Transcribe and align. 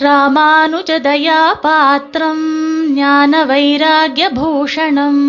ராமானுஜதயா 0.00 1.52
பாத்திரம் 1.60 2.44
ஞான 2.94 3.44
வைராகியபூஷணம் 3.44 5.24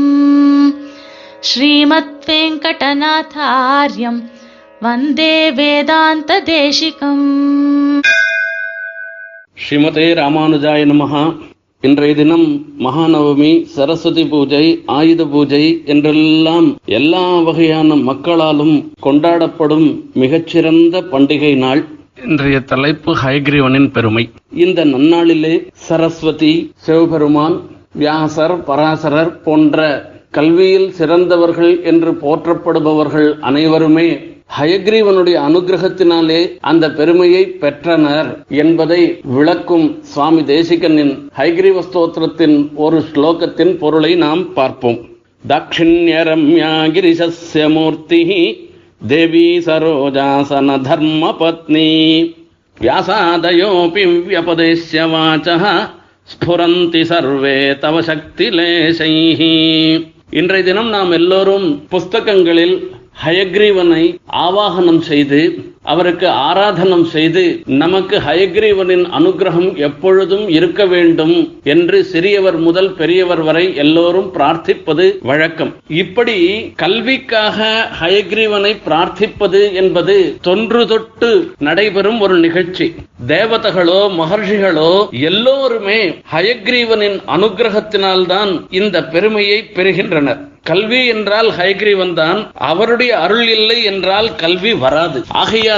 ஸ்ரீமத் 1.40 2.26
வெங்கடநாதாரியம் 2.26 4.22
வந்தே 4.82 5.52
வேதாந்த 5.52 6.42
தேசிகம் 6.42 7.26
ஸ்ரீமதே 9.58 10.14
ராமானுஜாய 10.14 10.86
நமஹா 10.86 11.42
இன்றைய 11.82 12.16
தினம் 12.16 12.48
மகாநவமி 12.80 13.64
சரஸ்வதி 13.64 14.26
பூஜை 14.26 14.84
ஆயுத 14.86 15.26
பூஜை 15.26 15.84
என்றெல்லாம் 15.86 16.78
எல்லா 16.86 17.40
வகையான 17.40 17.96
மக்களாலும் 17.96 18.94
கொண்டாடப்படும் 19.04 20.04
மிகச்சிறந்த 20.14 21.02
பண்டிகை 21.02 21.56
நாள். 21.58 21.93
இன்றைய 22.18 22.60
தலைப்பு 22.60 23.16
ஹைகிரீவனின் 23.16 23.92
பெருமை. 23.92 24.30
இந்த 24.54 24.86
நன்னாளிலே 24.86 25.68
சரஸ்வதி 25.72 26.72
சிவபெருமான் 26.76 27.62
வியாசர் 27.94 28.64
பராசரர் 28.64 29.42
போன்ற 29.42 30.10
கல்வியில் 30.32 30.92
சிறந்தவர்கள் 30.92 31.84
என்று 31.84 32.12
போற்றப்படுபவர்கள் 32.12 33.40
அனைவருமே 33.40 34.34
ஹயக்ரீவனுடைய 34.60 35.48
அனுகிரகத்தினாலே 35.48 36.58
அந்த 36.62 36.92
பெருமையை 36.92 37.46
பெற்றனர் 37.46 38.44
என்பதை 38.48 39.20
விளக்கும் 39.24 40.02
சுவாமி 40.02 40.42
தேசிகனின் 40.42 41.30
ஹைகிரீவ 41.38 41.82
ஸ்தோத்திரத்தின் 41.88 42.70
ஒரு 42.76 43.04
ஸ்லோகத்தின் 43.14 43.78
பொருளை 43.78 44.16
நாம் 44.16 44.54
பார்ப்போம். 44.54 44.98
தாட்சிண்யரம்யாகிரிசஸ்ய 45.48 47.72
மூர்த்தி 47.72 48.70
தேவி 49.04 49.48
சரோஜாசன 49.60 50.76
தர்ம 50.82 51.32
பத்னி 51.40 51.88
வியாசாதயோபி 52.78 54.04
வியபதேஷ்ய 54.28 55.02
வாச்சः 55.10 55.64
ஸ்புரந்தி 56.30 57.02
சர்வே 57.04 57.58
தவ 57.76 57.96
சக்திலேசைः 58.02 59.42
இன்றைய 60.34 60.64
தினம் 60.64 60.90
நாம் 60.90 61.12
எல்லோரும் 61.12 61.68
புஸ்தகங்களில் 61.90 62.76
ஹயக்ரீவனை 63.24 64.04
ஆவாகனம் 64.40 65.02
செய்து 65.02 65.42
அவருக்கு 65.84 66.28
ஆராதனம் 66.28 67.04
செய்து 67.04 67.62
நமக்கு 67.66 68.20
ஹயக்ரீவனின் 68.20 69.06
அனுகிரகம் 69.20 69.76
எப்பொழுதும் 69.76 70.50
இருக்க 70.50 70.86
வேண்டும் 70.86 71.60
என்று 71.64 72.04
சிறியவர் 72.04 72.58
முதல் 72.58 72.94
பெரியவர் 72.94 73.42
வரை 73.42 73.76
எல்லோரும் 73.76 74.30
பிரார்த்திப்பது 74.34 75.18
வழக்கம். 75.22 75.76
இப்படி 75.88 76.38
கல்விக்காக 76.76 77.90
ஹயக்ரீவனை 78.02 78.76
பிரார்த்திப்பது 78.88 79.74
என்பது 79.74 80.38
தொன்று 80.42 80.88
தொட்டு 80.88 81.52
நடைபெறும் 81.58 82.20
ஒரு 82.20 82.38
நிகழ்ச்சி. 82.38 82.94
தேவதகளோ 83.28 84.02
மகர்ஷிகளோ 84.20 85.10
எல்லோருமே 85.12 86.00
ஹயக்ரீவனின் 86.32 87.20
அனுகிரகத்தினால்தான் 87.36 88.66
இந்த 88.70 89.04
பெருமையை 89.04 89.60
பெறுகின்றனர். 89.76 90.42
கல்வி 90.64 91.08
என்றால் 91.08 91.50
ஹயக்ரீவன் 91.50 92.14
தான். 92.14 92.52
அவருடைய 92.54 93.20
அருள் 93.20 93.48
இல்லை 93.48 93.84
என்றால் 93.84 94.36
கல்வி 94.36 94.74
வராது. 94.74 95.24
ஆகையால் 95.28 95.73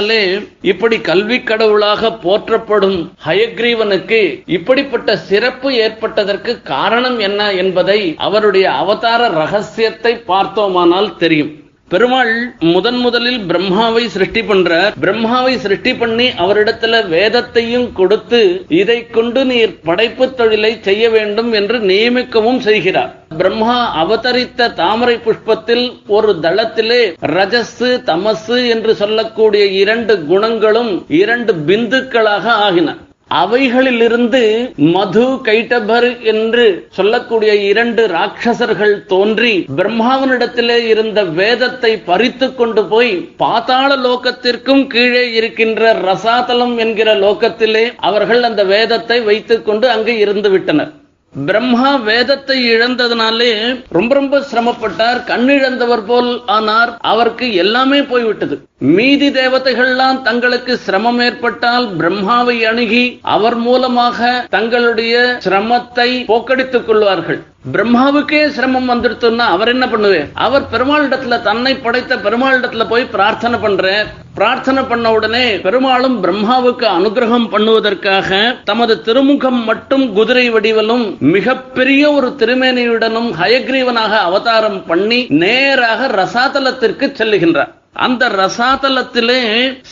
இப்படி 0.62 1.00
கல்வி 1.00 1.42
கடவுளாக 1.42 2.12
போற்றப்படும் 2.12 3.12
ஹயக்ரீவனுக்கு 3.26 4.42
இப்படிப்பட்ட 4.46 5.16
சிறப்பு 5.16 5.74
ஏற்பட்டதற்கு 5.74 6.62
காரணம் 6.62 7.18
என்ன 7.18 7.52
என்பதை 7.52 8.14
அவருடைய 8.16 8.70
அவதார 8.70 9.28
ரகசியத்தை 9.28 10.18
பார்த்தோமானால் 10.18 11.16
தெரியும். 11.16 11.52
பெருமாள் 11.92 12.32
முதன் 12.58 12.96
முதலில் 12.96 13.38
பிரம்மாவை 13.50 14.02
சிருஷ்டி 14.14 14.40
பண்றார். 14.40 14.94
பிரம்மாவை 15.02 15.52
சிருஷ்டி 15.56 15.94
பண்ணி 15.94 16.26
அவரிடத்துல 16.44 17.02
வேதத்தையும் 17.08 17.86
கொடுத்து 17.92 18.40
இதை 18.80 18.98
கொண்டு 19.06 19.44
நீர் 19.44 19.76
படைப்பு 19.84 20.26
தொழிலை 20.34 20.72
செய்ய 20.88 21.10
வேண்டும் 21.10 21.52
என்று 21.52 21.78
நியமிக்கவும் 21.78 22.58
செய்கிறார். 22.58 23.12
பிரம்மா 23.38 23.78
அவதரித்த 24.02 24.70
தாமரை 24.82 25.16
புஷ்பத்தில் 25.26 25.86
ஒரு 26.06 26.34
தளத்திலே 26.42 27.02
ரஜசு 27.36 27.90
தமசு 28.10 28.68
என்று 28.68 28.94
சொல்லக்கூடிய 28.94 29.64
இரண்டு 29.82 30.16
குணங்களும் 30.24 30.92
இரண்டு 31.22 31.54
பிந்துக்களாக 31.68 32.46
ஆகின. 32.66 32.96
அவைகளிலிருந்து 33.30 34.40
மது 34.94 35.24
கைட்டபர் 35.46 36.06
என்று 36.32 36.64
சொல்லக்கூடிய 36.90 37.52
இரண்டு 37.70 38.02
ராட்சசர்கள் 38.06 38.94
தோன்றி 39.06 39.54
பிரம்மாவனிடத்திலே 39.78 40.78
இருந்த 40.92 41.22
வேதத்தை 41.40 41.92
பறித்து 42.10 42.48
கொண்டு 42.54 42.84
போய் 42.84 43.12
பாதாள 43.36 43.96
லோகத்திற்கும் 43.96 44.84
கீழே 44.86 45.24
இருக்கின்ற 45.32 45.92
ரசாதலம் 46.08 46.76
என்கிற 46.76 47.14
லோகத்திலே 47.14 47.84
அவர்கள் 48.10 48.42
அந்த 48.42 48.64
வேதத்தை 48.64 49.18
வைத்துக் 49.22 49.66
கொண்டு 49.66 49.88
அங்கு 49.90 50.14
இருந்து 50.18 50.50
விட்டனர். 50.50 50.92
பிரம்மா 51.44 51.96
வேதத்தை 51.96 52.56
இழந்ததுனாலே 52.72 53.50
ரொம்ப 53.88 54.14
ரொம்ப 54.14 54.38
சிரமப்பட்டார் 54.38 55.18
கண்ணிழந்தவர் 55.26 56.04
போல் 56.06 56.42
ஆனார். 56.46 56.96
அவருக்கு 57.00 57.54
எல்லாமே 57.54 58.02
போய்விட்டது. 58.02 58.60
மீதி 58.78 59.28
தேவதைகள்லாம் 59.28 60.22
தங்களுக்கு 60.22 60.76
சிரமம் 60.76 61.18
ஏற்பட்டால் 61.18 61.96
பிரம்மாவை 61.96 62.64
அணுகி 62.66 63.18
அவர் 63.22 63.56
மூலமாக 63.56 64.46
தங்களுடைய 64.50 65.38
சிரமத்தை 65.44 66.08
போக்கடித்துக் 66.32 66.84
கொள்வார்கள். 66.84 67.42
பிரம்மாவுக்கே 67.74 68.40
சிரமம் 68.48 68.90
வந்துடுத்துன்னா 68.90 69.46
அவர் 69.54 69.70
என்ன 69.72 69.84
பண்ணுவேன் 69.88 70.28
அவர் 70.44 70.64
பெருமாளிடத்துல 70.72 71.38
தன்னை 71.42 71.72
படைத்த 71.76 72.16
பெருமாளிடத்துல 72.16 72.84
போய் 72.88 73.12
பிரார்த்தனை 73.14 73.58
பண்ற 73.58 73.86
பிரார்த்தனை 74.34 74.82
பண்ண 74.82 75.06
உடனே 75.12 75.44
பெருமாளும் 75.64 76.16
பிரம்மாவுக்கு 76.24 76.86
அனுகிரகம் 76.88 77.48
பண்ணுவதற்காக 77.54 78.38
தமது 78.64 78.94
திருமுகம் 79.02 79.60
மட்டும் 79.64 80.04
குதிரை 80.12 80.46
வடிவலும் 80.50 81.04
மிகப்பெரிய 81.34 82.12
ஒரு 82.12 82.28
திருமேனியுடனும் 82.42 83.30
ஹயக்ரீவனாக 83.40 84.12
அவதாரம் 84.28 84.80
பண்ணி 84.86 85.20
நேராக 85.42 86.06
ரசாதலத்திற்கு 86.20 87.08
செல்லுகின்றார். 87.18 87.72
அந்த 88.04 88.28
ரசாதலத்திலே 88.28 89.40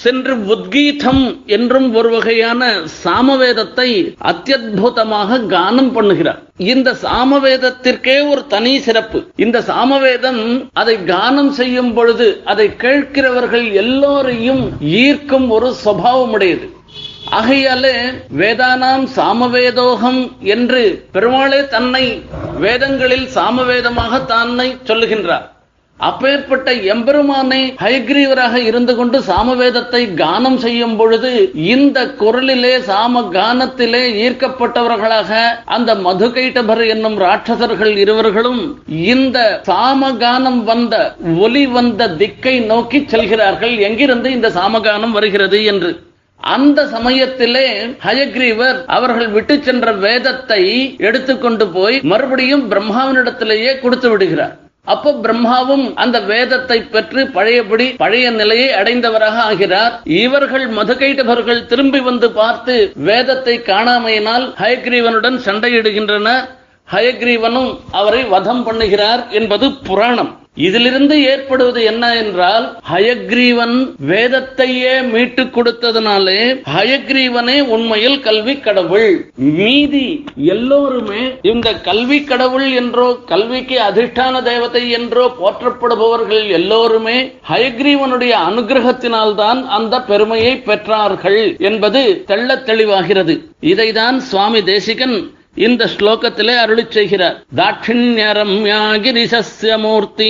சென்று 0.03 0.35
உத்கீதம் 0.37 1.23
என்றும் 1.47 1.95
ஒரு 1.95 2.11
வகையான 2.11 2.71
சாமவேதத்தை 3.05 3.89
அத்தியுதமாக 4.31 5.39
கானம் 5.55 5.91
பண்ணுகிறார். 5.97 6.41
இந்த 6.57 6.97
சாமவேதத்திற்கே 7.03 8.29
ஒரு 8.29 8.47
தனி 8.47 8.81
சிறப்பு. 8.81 9.21
இந்த 9.37 9.61
சாமவேதம் 9.61 10.71
அதை 10.73 10.97
கானம் 10.97 11.51
செய்யும் 11.61 11.95
பொழுது 11.95 12.29
அதை 12.45 12.69
கேட்கிறவர்கள் 12.77 13.73
எல்லோரையும் 13.73 14.63
ஈர்க்கும் 14.81 15.49
ஒரு 15.51 15.75
சுவாவமுடையது 15.85 16.69
ஆகையாலே 17.39 17.95
வேதானாம் 18.41 19.05
சாமவேதோகம் 19.17 20.21
என்று 20.55 20.83
பெருமாளே 21.13 21.61
தன்னை 21.69 22.05
வேதங்களில் 22.59 23.27
சாமவேதமாக 23.35 24.25
தன்னை 24.25 24.69
சொல்லுகின்றார். 24.85 25.47
அப்பேற்பட்ட 26.01 26.69
எம்பெருமானை 26.93 27.61
ஹயக்ரீவராக 27.83 28.55
இருந்து 28.71 28.93
கொண்டு 28.97 29.19
சாமவேதத்தை 29.29 30.01
கானம் 30.21 30.57
செய்யும் 30.57 30.97
பொழுது 30.97 31.31
இந்த 31.75 31.99
குரலிலே 32.23 32.73
சாம 32.89 33.23
கானத்திலே 33.37 34.03
ஈர்க்கப்பட்டவர்களாக 34.25 35.31
அந்த 35.77 35.95
மதுகைட்டபர் 36.07 36.83
என்னும் 36.95 37.19
ராட்சசர்கள் 37.25 37.95
இருவர்களும் 38.05 38.63
இந்த 39.15 39.39
சாம 39.69 40.11
கானம் 40.25 40.61
வந்த 40.71 40.97
ஒலி 41.45 41.65
வந்த 41.77 42.09
திக்கை 42.23 42.57
நோக்கி 42.73 43.01
செல்கிறார்கள். 43.13 43.77
எங்கிருந்து 43.89 44.31
இந்த 44.33 44.51
சாமகானம் 44.59 45.15
வருகிறது 45.19 45.61
என்று. 45.73 45.93
அந்த 46.41 46.81
சமயத்திலே 46.95 47.67
ஹயக்ரீவர் 48.07 48.79
அவர்கள் 48.97 49.31
விட்டு 49.37 49.57
சென்ற 49.69 49.93
வேதத்தை 50.05 50.63
எடுத்துக்கொண்டு 51.09 51.67
போய் 51.79 51.97
மறுபடியும் 52.13 52.67
பிரம்மாவினிடத்திலேயே 52.75 53.73
கொடுத்து 53.85 54.11
விடுகிறார். 54.11 54.55
அப்போ 54.93 55.11
பிரம்மாவும் 55.25 55.85
அந்த 56.03 56.17
வேதத்தை 56.31 56.79
பெற்று 56.95 57.23
பழையபடி 57.37 57.87
பழைய 58.03 58.27
நிலையை 58.31 58.69
அடைந்தவராக 58.81 59.37
ஆகிறார். 59.51 59.95
இவர்கள் 60.25 60.67
மதுகைட்டவர்கள் 60.79 61.67
திரும்பி 61.71 62.01
வந்து 62.01 62.31
பார்த்து 62.41 62.77
வேதத்தை 63.11 63.57
காணாமையினால் 63.71 64.47
ஹயக்ரீவனுடன் 64.63 65.39
சண்டையிடுகின்றனர் 65.47 66.45
ஹயக்ரீவனும் 66.95 67.71
அவரை 67.91 68.23
வதம் 68.35 68.65
பண்ணுகிறார் 68.67 69.23
என்பது 69.41 69.69
புராணம். 69.89 70.33
இதிலிருந்து 70.57 71.17
ஏற்படுவது 71.25 71.83
என்ன 71.85 72.17
என்றால் 72.17 72.67
ஹயக்ரீவன் 72.93 73.77
வேதத்தையே 74.07 75.11
மீட்டுக் 75.11 75.55
கொடுத்ததுனாலே 75.57 76.41
ஹயக்ரீவனே 76.75 77.61
உண்மையில் 77.61 78.21
கல்வி 78.21 78.55
கடவுள். 78.59 79.31
மீதி 79.37 80.25
எல்லோருமே 80.37 81.23
இந்த 81.43 81.75
கல்வி 81.75 82.25
கடவுள் 82.25 82.73
என்றோ 82.73 83.09
கல்விக்கு 83.27 83.79
அதிஷ்டான 83.79 84.43
தேவதை 84.43 84.91
என்றோ 84.91 85.27
போற்றப்படுபவர்கள் 85.41 86.49
எல்லோருமே 86.49 87.33
ஹயக்ரீவனுடைய 87.49 88.35
அனுகிரகத்தினால்தான் 88.49 89.63
அந்த 89.67 90.03
பெருமையை 90.03 90.63
பெற்றார்கள் 90.67 91.59
என்பது 91.59 92.25
தெள்ள 92.27 92.59
தெளிவாகிறது. 92.71 93.37
இதைதான் 93.61 94.17
சுவாமி 94.17 94.63
தேசிகன் 94.63 95.17
இந்த 95.57 95.87
ஸ்லோகத்திலே 95.87 96.57
அருளி 96.57 96.85
செய்கிறார். 96.91 97.45
தாட்சிண்யரம்யாகிரிசஸ்ய 97.57 99.79
மூர்த்தி 99.79 100.29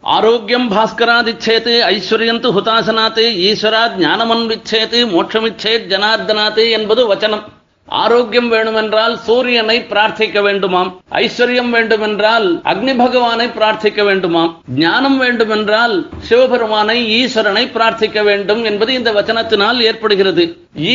ஆரோக்கியம் 0.00 0.70
பாஸ்கராதிச்சேத் 0.70 1.70
ஐஸ்வர்யந்து 1.94 2.48
ஹுதாசனாத் 2.56 3.22
ஈஸ்வராத் 3.48 3.96
ஞானமன்விச்சேத் 4.04 4.98
மோட்சமிச்சேத் 5.14 5.88
ஜனார்தனாத் 5.92 6.70
என்பது 6.70 7.14
வச்சனம். 7.14 7.44
ஆரோக்கியம் 7.88 8.48
வேண்டுமென்றால் 8.48 9.14
சூரியனை 9.26 9.76
பிரார்த்திக்க 9.90 10.38
வேண்டுமாம். 10.46 10.90
ஐஸ்வர்யம் 11.22 11.70
வேண்டுமென்றால் 11.70 12.60
அக்னி 12.72 12.96
பகவானை 12.96 13.46
பிரார்த்திக்க 13.46 14.02
வேண்டுமாம். 14.08 14.50
ஞானம் 14.76 15.18
வேண்டுமென்றால் 15.18 15.94
சிவபெருமானை 16.28 16.98
ஈஸ்வரனை 17.18 17.64
பிரார்த்திக்க 17.76 18.22
வேண்டும் 18.22 18.64
என்பது 18.64 18.92
இந்த 18.94 19.12
வச்சனத்தினால் 19.12 19.80
ஏற்படுகிறது. 19.80 20.44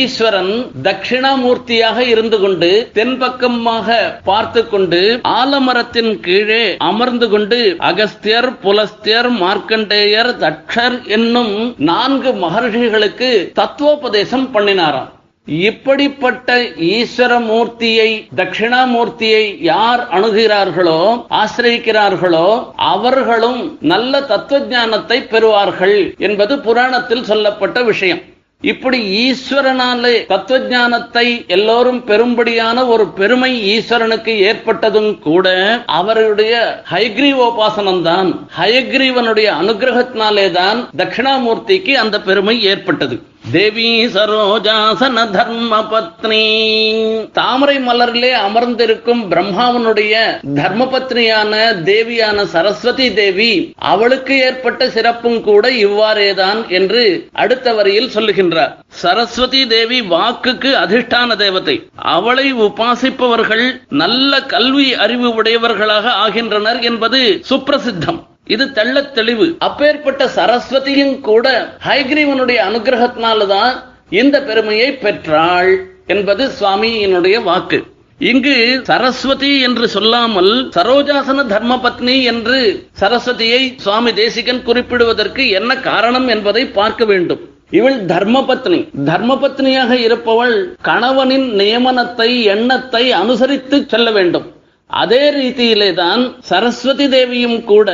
ஈஸ்வரன் 0.00 0.52
தட்சிணாமூர்த்தியாக 0.82 1.98
இருந்து 1.98 2.40
கொண்டு 2.40 2.90
தென்பக்கமாக 2.94 3.96
பார்த்து 4.24 4.68
கொண்டு 4.68 5.00
ஆலமரத்தின் 5.22 6.20
கீழே 6.20 6.76
அமர்ந்து 6.90 7.28
கொண்டு 7.28 7.76
அகஸ்தியர் 7.78 8.50
புலஸ்தியர் 8.66 9.30
மார்க்கண்டேயர் 9.30 10.30
தட்சர் 10.44 10.98
என்னும் 11.06 11.74
நான்கு 11.76 12.32
மகர்ஷிகளுக்கு 12.44 13.32
தத்துவோபதேசம் 13.60 14.46
பண்ணினாராம். 14.54 15.10
இப்படிப்பட்ட 15.48 16.56
ஈஸ்வர 16.78 17.32
மூர்த்தியை 17.46 18.10
தட்சிணாமூர்த்தியை 18.36 19.62
யார் 19.62 20.08
அணுகிறார்களோ 20.10 21.00
ஆசிரியிக்கிறார்களோ 21.40 22.48
அவர்களும் 22.76 23.78
நல்ல 23.80 24.20
தத்துவ 24.20 24.60
ஞானத்தை 24.66 25.18
பெறுவார்கள் 25.22 26.14
என்பது 26.18 26.58
புராணத்தில் 26.58 27.24
சொல்லப்பட்ட 27.24 27.82
விஷயம். 27.82 28.22
இப்படி 28.62 28.98
ஈஸ்வரனாலே 29.24 30.26
தத்துவ 30.26 30.58
ஞானத்தை 30.68 31.44
எல்லோரும் 31.46 32.00
பெரும்படியான 32.06 32.86
ஒரு 32.86 33.06
பெருமை 33.08 33.52
ஈஸ்வரனுக்கு 33.72 34.34
ஏற்பட்டதும் 34.48 35.18
கூட 35.18 35.46
அவருடைய 35.86 36.84
ஹயக்ரீவோபாசனம் 36.90 38.02
தான் 38.02 38.30
ஹயக்ரீவனுடைய 38.58 39.50
அனுகிரகத்தினாலே 39.62 40.50
தான் 40.50 40.88
தட்சிணாமூர்த்திக்கு 40.96 41.94
அந்த 41.94 42.20
பெருமை 42.20 42.62
ஏற்பட்டது. 42.62 43.18
தேவி 43.50 44.06
சரோஜாசன 44.06 45.30
தர்ம 45.30 45.78
பத்னி 45.82 47.30
தாமரை 47.32 47.78
மலரிலே 47.78 48.30
அமர்ந்திருக்கும் 48.30 49.30
பிரம்மாவனுடைய 49.30 50.14
தர்ம 50.54 50.84
பத்னியான 50.84 51.56
தேவியான 51.84 52.44
சரஸ்வதி 52.44 53.14
தேவி 53.14 53.72
அவளுக்கு 53.78 54.38
ஏற்பட்ட 54.38 54.90
சிறப்பும் 54.90 55.40
கூட 55.40 55.70
இவ்வாறேதான் 55.70 56.68
என்று 56.68 57.28
அடுத்த 57.32 57.74
வரியில் 57.74 58.10
சொல்லுகின்றார். 58.14 58.76
சரஸ்வதி 58.88 59.66
தேவி 59.66 60.00
வாக்குக்கு 60.00 60.72
அதிஷ்டான 60.74 61.36
தேவதை. 61.36 61.88
அவளை 61.94 62.54
உபாசிப்பவர்கள் 62.54 63.82
நல்ல 63.88 64.42
கல்வி 64.42 64.94
அறிவு 64.94 65.34
உடையவர்களாக 65.34 66.12
ஆகின்றனர் 66.12 66.80
என்பது 66.80 67.42
சுப்பிரசித்தம். 67.50 68.30
இது 68.46 68.72
தெள்ளத் 68.72 69.14
தெளிவு. 69.14 69.56
அப்பேற்பட்ட 69.58 70.24
சரஸ்வதியும் 70.26 71.20
கூட 71.20 71.76
ஹைகிரீவனுடைய 71.88 72.58
அனுகிரகத்தினால்தான் 72.68 73.74
இந்த 74.10 74.42
பெருமையை 74.42 74.94
பெற்றாள் 74.94 75.86
என்பது 76.06 76.50
சுவாமியினுடைய 76.60 77.42
வாக்கு. 77.42 77.82
இங்கு 78.18 78.80
சரஸ்வதி 78.82 79.60
என்று 79.60 79.88
சொல்லாமல் 79.88 80.68
சரோஜாசன 80.76 81.44
தர்மபத்னி 81.44 82.22
என்று 82.22 82.86
சரஸ்வதியை 83.00 83.72
சுவாமி 83.76 84.12
தேசிகன் 84.12 84.62
குறிப்பிடுவதற்கு 84.66 85.50
என்ன 85.50 85.76
காரணம் 85.76 86.28
என்பதை 86.28 86.64
பார்க்க 86.66 87.04
வேண்டும். 87.04 87.40
இவள் 87.70 88.04
தர்மபத்னி. 88.04 88.88
தர்மபத்னியாக 89.04 89.90
இருப்பவள் 89.90 90.76
கணவனின் 90.82 91.52
நியமனத்தை 91.52 92.42
எண்ணத்தை 92.42 93.12
அனுசரித்து 93.12 93.84
செல்ல 93.88 94.10
வேண்டும். 94.10 94.52
அதே 94.92 95.20
ரீதியிலே 95.30 95.88
தான் 95.94 96.22
சரஸ்வதி 96.48 97.06
தேவியும் 97.08 97.64
கூட 97.64 97.90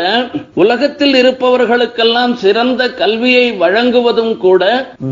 உலகத்தில் 0.55 1.15
இருப்பவர்களுக்கெல்லாம் 1.15 2.35
சிறந்த 2.35 2.89
கல்வியை 3.01 3.47
வழங்குவதும் 3.63 4.37
கூட 4.37 4.63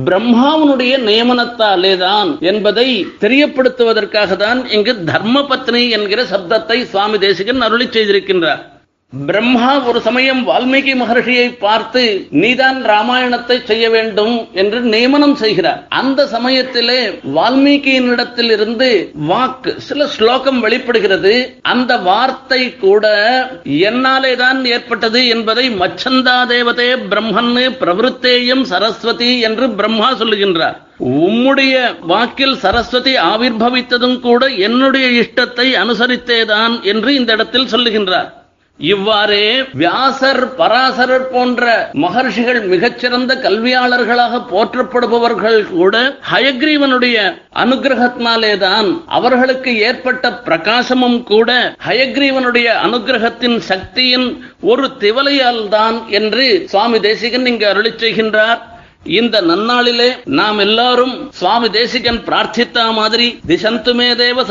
பிரம்மாவனுடைய 0.09 0.95
நியமனத்தாலே 1.09 1.95
தான் 1.99 2.39
என்பதை 2.41 2.89
தெரியப்படுத்துவதற்காக 3.21 4.37
தான் 4.37 4.63
இங்கு 4.69 4.95
தர்மபத்னி 5.13 5.85
என்கிற 5.91 6.23
சப்தத்தை 6.33 6.81
சுவாமி 6.85 7.19
தேசிகன் 7.19 7.67
அருளி 7.69 7.89
செய்திருக்கின்றார். 7.89 8.65
பிரம்மா 9.13 9.69
ஒரு 9.89 9.99
சமயம் 10.07 10.41
வால்மீகி 10.49 10.93
மகர்ஷியை 11.01 11.47
பார்த்து 11.59 12.03
நீதான் 12.43 12.79
ராமாயணத்தை 12.91 13.57
செய்ய 13.65 13.85
வேண்டும் 13.91 14.35
என்று 14.53 14.79
நியமனம் 14.81 15.35
செய்கிறார். 15.43 15.81
அந்த 16.01 16.27
சமயத்திலே 16.27 16.99
வால்மீகியினிடத்தில் 17.37 18.51
இருந்து 18.57 18.89
வாக்கு 19.31 19.73
சில 19.89 20.07
ஸ்லோகம் 20.07 20.61
வெளிப்படுகிறது. 20.61 21.35
அந்த 21.63 21.97
வார்த்தை 22.09 22.63
கூட 22.85 23.07
என்னாலே 23.65 24.33
தான் 24.37 24.65
ஏற்பட்டது 24.65 25.23
என்பதை 25.29 25.67
மச்சந்தா 25.83 26.39
தேவதே 26.55 26.91
பிரம்மன்னு 27.13 27.67
பிரவருத்தேயம் 27.83 28.65
சரஸ்வதி 28.73 29.41
என்று 29.41 29.69
பிரம்மா 29.71 30.11
சொல்லுகின்றார். 30.23 30.79
உம்முடைய 31.27 31.77
வாக்கில் 32.13 32.57
சரஸ்வதி 32.65 33.15
ஆவிர்பவித்ததும் 33.33 34.19
கூட 34.21 34.49
என்னுடைய 34.69 35.07
இஷ்டத்தை 35.23 35.69
அனுசரித்தேதான் 35.85 36.75
என்று 36.93 37.15
இந்த 37.15 37.33
இடத்தில் 37.33 37.71
சொல்லுகின்றார். 37.75 38.29
இவ்வாறே 38.81 39.45
வியாசர் 39.73 40.41
பராசரர் 40.57 41.31
போன்ற 41.31 41.91
மகர்ஷிகள் 41.93 42.61
மிகச்சிறந்த 42.67 43.35
கல்வியாளர்களாக 43.35 44.41
போற்றப்படுபவர்கள் 44.51 45.69
கூட 45.69 46.19
ஹயக்ரீவனுடைய 46.33 47.17
அனுகிரகத்தினாலேதான் 47.55 48.89
அவர்களுக்கு 49.07 49.79
ஏற்பட்ட 49.79 50.31
பிரகாசமும் 50.45 51.23
கூட 51.23 51.51
ஹயக்ரீவனுடைய 51.87 52.69
அனுகிரகத்தின் 52.87 53.59
சக்தியின் 53.59 54.29
ஒரு 54.61 54.87
திவலையால் 55.01 55.69
தான் 55.69 56.07
என்று 56.09 56.69
சுவாமி 56.69 57.01
தேசிகன் 57.01 57.47
இங்கு 57.47 57.67
அருளி 57.67 57.91
செய்கின்றார். 57.91 58.61
இந்த 59.07 59.41
நன்னாளிலே 59.41 60.09
நாம் 60.25 60.59
எல்லாரும் 60.59 61.31
சுவாமி 61.33 61.71
தேசிகன் 61.71 62.21
பிரார்த்தித்தா 62.27 62.93
மாதிரி 62.93 63.39
திசந்துமே 63.47 64.17
தேவ 64.17 64.45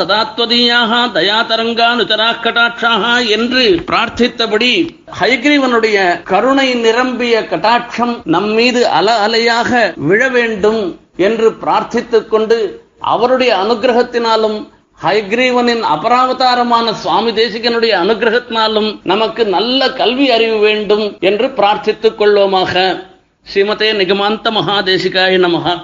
தயாதரங்கா 1.14 1.90
நுதராக் 2.00 2.44
கட்டாட்சாக 2.44 3.28
என்று 3.28 3.64
பிரார்த்தித்தபடி 3.92 4.74
ஹைகிரீவனுடைய 5.20 6.22
கருணை 6.24 6.74
நிரம்பிய 6.74 7.42
கட்டாட்சம் 7.42 8.22
நம் 8.24 8.52
மீது 8.52 8.88
அல 8.88 9.28
அலையாக 9.28 9.94
விழ 9.96 10.30
வேண்டும் 10.30 11.00
என்று 11.18 11.50
பிரார்த்தித்துக் 11.50 12.30
கொண்டு 12.30 12.84
அவருடைய 13.00 13.56
அனுகிரகத்தினாலும் 13.56 14.58
ஹைகிரீவனின் 15.04 15.82
அபராவதாரமான 15.96 16.92
சுவாமி 16.92 17.32
தேசிகனுடைய 17.32 17.94
அனுகிரகத்தினாலும் 18.04 19.00
நமக்கு 19.04 19.46
நல்ல 19.46 19.90
கல்வி 19.90 20.32
அறிவு 20.32 20.58
வேண்டும் 20.58 21.18
என்று 21.20 21.48
பிரார்த்தித்துக் 21.48 22.18
கொள்வோமாக. 22.20 23.06
శ్రీమతే 23.52 23.92
నిగమాంత 23.92 24.48
మహాదేశికాయ 24.48 25.38
నమ. 25.38 25.80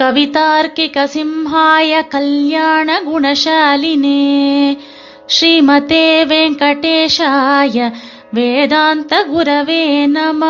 కవితార్కిక 0.00 1.04
సింహాయ 1.04 2.02
కళ్యాణ 2.02 3.00
గుణశాలినే 3.08 4.22
శ్రీమతే 5.30 6.24
వెంకటేశాయ 6.24 7.90
వేదాంత 8.34 9.14
గురవే 9.28 10.06
నమ. 10.06 10.42